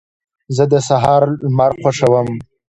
[0.55, 2.29] زه د سهار لمر خوښوم.